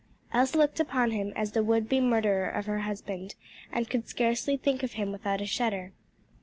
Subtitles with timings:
[0.33, 3.35] Elsie looked upon him as the would be murderer of her husband,
[3.71, 5.93] and could scarcely think of him without a shudder.